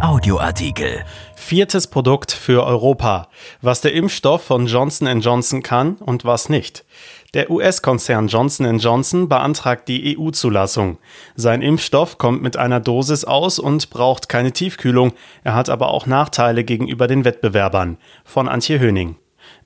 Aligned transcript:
Audioartikel. 0.00 1.04
Viertes 1.36 1.86
Produkt 1.86 2.30
für 2.30 2.64
Europa. 2.64 3.28
Was 3.62 3.80
der 3.80 3.94
Impfstoff 3.94 4.42
von 4.42 4.66
Johnson 4.66 5.20
Johnson 5.20 5.62
kann 5.62 5.94
und 5.96 6.26
was 6.26 6.50
nicht. 6.50 6.84
Der 7.32 7.50
US-Konzern 7.50 8.28
Johnson 8.28 8.78
Johnson 8.78 9.28
beantragt 9.28 9.88
die 9.88 10.18
EU-Zulassung. 10.18 10.98
Sein 11.34 11.62
Impfstoff 11.62 12.18
kommt 12.18 12.42
mit 12.42 12.58
einer 12.58 12.78
Dosis 12.80 13.24
aus 13.24 13.58
und 13.58 13.88
braucht 13.88 14.28
keine 14.28 14.52
Tiefkühlung. 14.52 15.12
Er 15.44 15.54
hat 15.54 15.70
aber 15.70 15.88
auch 15.88 16.04
Nachteile 16.04 16.62
gegenüber 16.62 17.06
den 17.06 17.24
Wettbewerbern. 17.24 17.96
Von 18.24 18.48
Antje 18.48 18.78
Höning. 18.78 19.16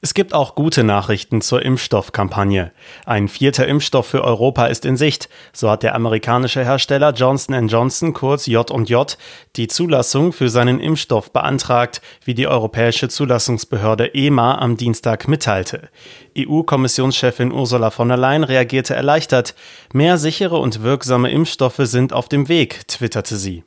Es 0.03 0.15
gibt 0.15 0.33
auch 0.33 0.55
gute 0.55 0.83
Nachrichten 0.83 1.43
zur 1.43 1.63
Impfstoffkampagne. 1.63 2.73
Ein 3.05 3.29
vierter 3.29 3.67
Impfstoff 3.67 4.07
für 4.07 4.25
Europa 4.25 4.67
ist 4.67 4.87
in 4.87 4.97
Sicht. 4.97 5.29
So 5.53 5.71
hat 5.71 5.83
der 5.83 5.95
amerikanische 5.95 6.65
Hersteller 6.65 7.13
Johnson 7.13 7.69
Johnson 7.69 8.15
kurz 8.15 8.47
J&J 8.47 9.19
die 9.57 9.69
Zulassung 9.69 10.33
für 10.33 10.49
seinen 10.49 10.81
Impfstoff 10.81 11.33
beantragt, 11.33 12.01
wie 12.25 12.33
die 12.33 12.47
europäische 12.47 13.09
Zulassungsbehörde 13.09 14.15
EMA 14.15 14.59
am 14.59 14.79
Dienstag 14.79 15.29
mitteilte. 15.29 15.91
EU-Kommissionschefin 16.39 17.53
Ursula 17.53 17.91
von 17.91 18.09
der 18.09 18.17
Leyen 18.17 18.45
reagierte 18.45 18.95
erleichtert. 18.95 19.55
Mehr 19.93 20.17
sichere 20.17 20.57
und 20.57 20.83
wirksame 20.83 21.31
Impfstoffe 21.31 21.81
sind 21.81 22.15
auf 22.15 22.29
dem 22.29 22.49
Weg, 22.49 22.89
twitterte 22.89 23.37
sie. 23.37 23.65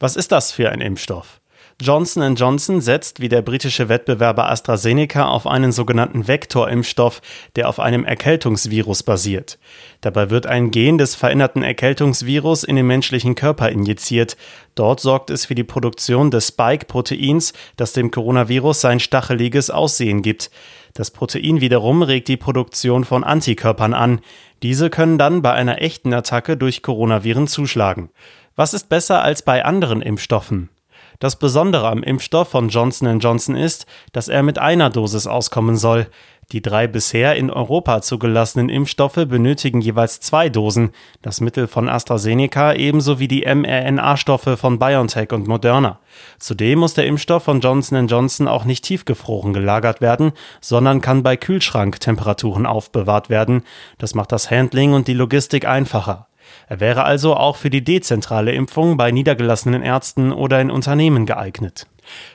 Was 0.00 0.16
ist 0.16 0.32
das 0.32 0.50
für 0.50 0.70
ein 0.70 0.80
Impfstoff? 0.80 1.40
Johnson 1.80 2.34
Johnson 2.34 2.80
setzt 2.80 3.20
wie 3.20 3.28
der 3.28 3.40
britische 3.40 3.88
Wettbewerber 3.88 4.50
AstraZeneca 4.50 5.28
auf 5.28 5.46
einen 5.46 5.70
sogenannten 5.70 6.26
Vektorimpfstoff, 6.26 7.22
der 7.54 7.68
auf 7.68 7.78
einem 7.78 8.04
Erkältungsvirus 8.04 9.04
basiert. 9.04 9.60
Dabei 10.00 10.28
wird 10.28 10.46
ein 10.46 10.72
Gen 10.72 10.98
des 10.98 11.14
veränderten 11.14 11.62
Erkältungsvirus 11.62 12.64
in 12.64 12.74
den 12.74 12.88
menschlichen 12.88 13.36
Körper 13.36 13.68
injiziert. 13.68 14.36
Dort 14.74 14.98
sorgt 14.98 15.30
es 15.30 15.46
für 15.46 15.54
die 15.54 15.62
Produktion 15.62 16.32
des 16.32 16.48
Spike-Proteins, 16.48 17.52
das 17.76 17.92
dem 17.92 18.10
Coronavirus 18.10 18.80
sein 18.80 18.98
stacheliges 18.98 19.70
Aussehen 19.70 20.22
gibt. 20.22 20.50
Das 20.94 21.12
Protein 21.12 21.60
wiederum 21.60 22.02
regt 22.02 22.26
die 22.26 22.36
Produktion 22.36 23.04
von 23.04 23.22
Antikörpern 23.22 23.94
an. 23.94 24.20
Diese 24.64 24.90
können 24.90 25.16
dann 25.16 25.42
bei 25.42 25.52
einer 25.52 25.80
echten 25.80 26.12
Attacke 26.12 26.56
durch 26.56 26.82
Coronaviren 26.82 27.46
zuschlagen. 27.46 28.10
Was 28.56 28.74
ist 28.74 28.88
besser 28.88 29.22
als 29.22 29.42
bei 29.42 29.64
anderen 29.64 30.02
Impfstoffen? 30.02 30.70
Das 31.18 31.34
Besondere 31.34 31.88
am 31.88 32.04
Impfstoff 32.04 32.48
von 32.48 32.68
Johnson 32.68 33.18
Johnson 33.18 33.56
ist, 33.56 33.86
dass 34.12 34.28
er 34.28 34.44
mit 34.44 34.60
einer 34.60 34.88
Dosis 34.88 35.26
auskommen 35.26 35.76
soll. 35.76 36.06
Die 36.52 36.62
drei 36.62 36.86
bisher 36.86 37.34
in 37.34 37.50
Europa 37.50 38.00
zugelassenen 38.02 38.68
Impfstoffe 38.68 39.26
benötigen 39.26 39.80
jeweils 39.80 40.20
zwei 40.20 40.48
Dosen, 40.48 40.92
das 41.20 41.40
Mittel 41.40 41.66
von 41.66 41.88
AstraZeneca 41.88 42.72
ebenso 42.72 43.18
wie 43.18 43.26
die 43.26 43.44
mRNA-Stoffe 43.44 44.56
von 44.56 44.78
BioNTech 44.78 45.32
und 45.32 45.48
Moderna. 45.48 45.98
Zudem 46.38 46.78
muss 46.78 46.94
der 46.94 47.06
Impfstoff 47.06 47.42
von 47.42 47.60
Johnson 47.60 48.06
Johnson 48.06 48.46
auch 48.46 48.64
nicht 48.64 48.84
tiefgefroren 48.84 49.52
gelagert 49.52 50.00
werden, 50.00 50.32
sondern 50.60 51.00
kann 51.00 51.24
bei 51.24 51.36
Kühlschranktemperaturen 51.36 52.64
aufbewahrt 52.64 53.28
werden. 53.28 53.64
Das 53.98 54.14
macht 54.14 54.30
das 54.30 54.52
Handling 54.52 54.94
und 54.94 55.08
die 55.08 55.14
Logistik 55.14 55.66
einfacher. 55.66 56.28
Er 56.68 56.80
wäre 56.80 57.04
also 57.04 57.36
auch 57.36 57.56
für 57.56 57.70
die 57.70 57.84
dezentrale 57.84 58.52
Impfung 58.52 58.96
bei 58.96 59.10
niedergelassenen 59.10 59.82
Ärzten 59.82 60.32
oder 60.32 60.60
in 60.60 60.70
Unternehmen 60.70 61.26
geeignet. 61.26 61.86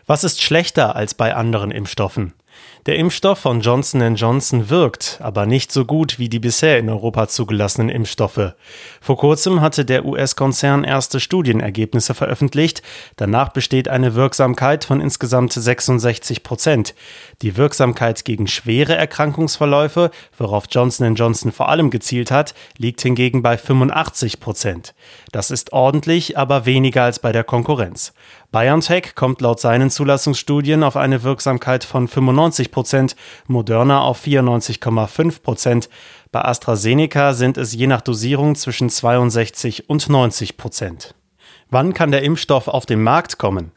Was 0.06 0.23
ist 0.23 0.42
schlechter 0.42 0.95
als 0.95 1.14
bei 1.14 1.36
anderen 1.36 1.72
Impfstoffen? 1.72 2.34
Der 2.85 2.97
Impfstoff 2.97 3.39
von 3.39 3.61
Johnson 3.61 4.15
Johnson 4.15 4.69
wirkt, 4.69 5.19
aber 5.21 5.45
nicht 5.45 5.71
so 5.71 5.85
gut 5.85 6.19
wie 6.19 6.27
die 6.27 6.39
bisher 6.39 6.79
in 6.79 6.89
Europa 6.89 7.29
zugelassenen 7.29 7.87
Impfstoffe. 7.87 8.55
Vor 8.99 9.17
kurzem 9.17 9.61
hatte 9.61 9.85
der 9.85 10.03
US-Konzern 10.03 10.83
erste 10.83 11.21
Studienergebnisse 11.21 12.13
veröffentlicht. 12.13 12.81
Danach 13.15 13.49
besteht 13.49 13.87
eine 13.87 14.15
Wirksamkeit 14.15 14.83
von 14.83 14.99
insgesamt 14.99 15.53
66 15.53 16.43
Prozent. 16.43 16.93
Die 17.41 17.55
Wirksamkeit 17.55 18.25
gegen 18.25 18.47
schwere 18.47 18.95
Erkrankungsverläufe, 18.95 20.11
worauf 20.38 20.66
Johnson 20.69 21.16
Johnson 21.16 21.53
vor 21.53 21.69
allem 21.69 21.89
gezielt 21.89 22.31
hat, 22.31 22.53
liegt 22.78 23.01
hingegen 23.01 23.41
bei 23.41 23.57
85 23.57 24.41
Prozent. 24.41 24.94
Das 25.31 25.51
ist 25.51 25.72
ordentlich, 25.72 26.38
aber 26.38 26.66
weniger 26.66 27.03
als 27.03 27.19
bei 27.19 27.31
der 27.31 27.45
Konkurrenz. 27.45 28.13
BioNTech 28.53 29.16
kommt 29.16 29.41
laut 29.41 29.59
seinen 29.59 29.90
Zulassungsstudien 29.90 30.84
auf 30.84 30.96
eine 30.96 31.24
Wirksamkeit 31.24 31.84
von 31.84 32.08
95 32.08 32.69
Prozent, 32.69 33.16
Moderna 33.47 34.02
auf 34.02 34.24
94,5 34.24 35.41
Prozent. 35.41 35.90
Bei 36.31 36.46
AstraZeneca 36.46 37.34
sind 37.34 37.58
es 37.58 37.74
je 37.74 37.88
nach 37.88 38.02
Dosierung 38.02 38.53
zwischen 38.53 38.91
62 38.91 39.90
und 39.90 40.08
90 40.08 40.58
Prozent. 40.58 41.16
Wann 41.72 41.96
kann 41.96 42.12
der 42.12 42.22
Impfstoff 42.22 42.68
auf 42.68 42.86
den 42.86 43.02
Markt 43.02 43.40
kommen? 43.40 43.72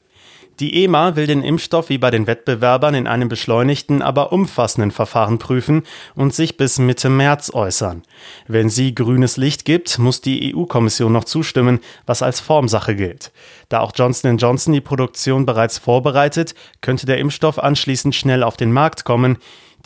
Die 0.58 0.84
EMA 0.84 1.16
will 1.16 1.26
den 1.26 1.42
Impfstoff 1.42 1.90
wie 1.90 1.98
bei 1.98 2.10
den 2.10 2.26
Wettbewerbern 2.26 2.94
in 2.94 3.06
einem 3.06 3.28
beschleunigten, 3.28 4.00
aber 4.00 4.32
umfassenden 4.32 4.90
Verfahren 4.90 5.38
prüfen 5.38 5.82
und 6.14 6.34
sich 6.34 6.56
bis 6.56 6.78
Mitte 6.78 7.10
März 7.10 7.50
äußern. 7.52 8.02
Wenn 8.48 8.70
sie 8.70 8.94
grünes 8.94 9.36
Licht 9.36 9.66
gibt, 9.66 9.98
muss 9.98 10.22
die 10.22 10.54
EU-Kommission 10.54 11.12
noch 11.12 11.24
zustimmen, 11.24 11.80
was 12.06 12.22
als 12.22 12.40
Formsache 12.40 12.96
gilt. 12.96 13.32
Da 13.68 13.80
auch 13.80 13.92
Johnson 13.94 14.38
Johnson 14.38 14.72
die 14.72 14.80
Produktion 14.80 15.44
bereits 15.44 15.76
vorbereitet, 15.76 16.54
könnte 16.80 17.04
der 17.04 17.18
Impfstoff 17.18 17.58
anschließend 17.58 18.14
schnell 18.14 18.42
auf 18.42 18.56
den 18.56 18.72
Markt 18.72 19.04
kommen. 19.04 19.36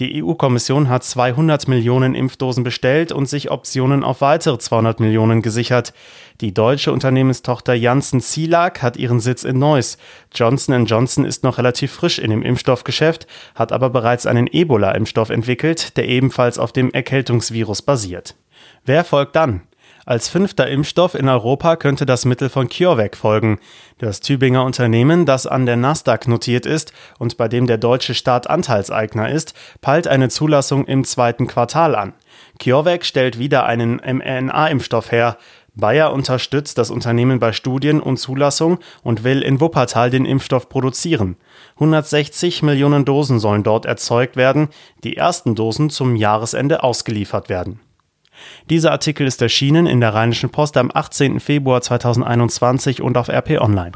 Die 0.00 0.24
EU-Kommission 0.24 0.88
hat 0.88 1.04
200 1.04 1.68
Millionen 1.68 2.14
Impfdosen 2.14 2.64
bestellt 2.64 3.12
und 3.12 3.28
sich 3.28 3.50
Optionen 3.50 4.02
auf 4.02 4.22
weitere 4.22 4.56
200 4.56 4.98
Millionen 4.98 5.42
gesichert. 5.42 5.92
Die 6.40 6.54
deutsche 6.54 6.90
Unternehmenstochter 6.90 7.74
Janssen 7.74 8.22
Cilag 8.22 8.80
hat 8.80 8.96
ihren 8.96 9.20
Sitz 9.20 9.44
in 9.44 9.58
Neuss. 9.58 9.98
Johnson 10.34 10.86
Johnson 10.86 11.26
ist 11.26 11.44
noch 11.44 11.58
relativ 11.58 11.92
frisch 11.92 12.18
in 12.18 12.30
dem 12.30 12.42
Impfstoffgeschäft, 12.42 13.26
hat 13.54 13.72
aber 13.72 13.90
bereits 13.90 14.24
einen 14.24 14.46
Ebola-Impfstoff 14.50 15.28
entwickelt, 15.28 15.98
der 15.98 16.08
ebenfalls 16.08 16.58
auf 16.58 16.72
dem 16.72 16.90
Erkältungsvirus 16.90 17.82
basiert. 17.82 18.36
Wer 18.86 19.04
folgt 19.04 19.36
dann? 19.36 19.60
Als 20.10 20.28
fünfter 20.28 20.66
Impfstoff 20.66 21.14
in 21.14 21.28
Europa 21.28 21.76
könnte 21.76 22.04
das 22.04 22.24
Mittel 22.24 22.48
von 22.48 22.68
CureVac 22.68 23.16
folgen. 23.16 23.60
Das 23.98 24.18
Tübinger 24.18 24.64
Unternehmen, 24.64 25.24
das 25.24 25.46
an 25.46 25.66
der 25.66 25.76
Nasdaq 25.76 26.26
notiert 26.26 26.66
ist 26.66 26.92
und 27.20 27.36
bei 27.36 27.46
dem 27.46 27.68
der 27.68 27.78
deutsche 27.78 28.14
Staat 28.14 28.50
Anteilseigner 28.50 29.30
ist, 29.30 29.54
peilt 29.80 30.08
eine 30.08 30.28
Zulassung 30.28 30.84
im 30.86 31.04
zweiten 31.04 31.46
Quartal 31.46 31.94
an. 31.94 32.14
CureVac 32.58 33.04
stellt 33.04 33.38
wieder 33.38 33.66
einen 33.66 34.00
mRNA-Impfstoff 34.04 35.12
her. 35.12 35.36
Bayer 35.76 36.12
unterstützt 36.12 36.76
das 36.78 36.90
Unternehmen 36.90 37.38
bei 37.38 37.52
Studien 37.52 38.00
und 38.00 38.16
Zulassung 38.16 38.80
und 39.04 39.22
will 39.22 39.42
in 39.42 39.60
Wuppertal 39.60 40.10
den 40.10 40.24
Impfstoff 40.24 40.68
produzieren. 40.68 41.36
160 41.74 42.64
Millionen 42.64 43.04
Dosen 43.04 43.38
sollen 43.38 43.62
dort 43.62 43.86
erzeugt 43.86 44.34
werden, 44.34 44.70
die 45.04 45.16
ersten 45.16 45.54
Dosen 45.54 45.88
zum 45.88 46.16
Jahresende 46.16 46.82
ausgeliefert 46.82 47.48
werden. 47.48 47.78
Dieser 48.68 48.92
Artikel 48.92 49.26
ist 49.26 49.42
erschienen 49.42 49.86
in 49.86 50.00
der 50.00 50.14
Rheinischen 50.14 50.50
Post 50.50 50.76
am 50.76 50.90
18. 50.92 51.40
Februar 51.40 51.80
2021 51.80 53.02
und 53.02 53.16
auf 53.16 53.28
RP 53.28 53.60
Online. 53.60 53.92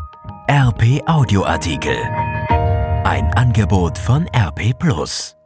RP 0.50 1.02
Audioartikel. 1.06 1.96
Ein 3.04 3.32
Angebot 3.34 3.98
von 3.98 4.26
RP 4.34 4.78
Plus. 4.78 5.36